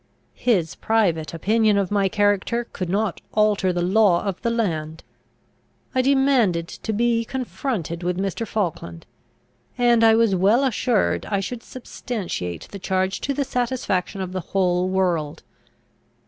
His 0.33 0.73
private 0.73 1.31
opinion 1.31 1.77
of 1.77 1.91
my 1.91 2.09
character 2.09 2.63
could 2.73 2.89
not 2.89 3.21
alter 3.35 3.71
the 3.71 3.83
law 3.83 4.23
of 4.23 4.41
the 4.41 4.49
land. 4.49 5.03
I 5.93 6.01
demanded 6.01 6.67
to 6.67 6.91
be 6.91 7.23
confronted 7.23 8.01
with 8.01 8.17
Mr. 8.17 8.47
Falkland, 8.47 9.05
and 9.77 10.03
I 10.03 10.15
was 10.15 10.33
well 10.33 10.63
assured 10.63 11.27
I 11.27 11.39
should 11.39 11.61
substantiate 11.61 12.67
the 12.71 12.79
charge 12.79 13.21
to 13.21 13.33
the 13.35 13.45
satisfaction 13.45 14.21
of 14.21 14.31
the 14.33 14.39
whole 14.41 14.89
world. 14.89 15.43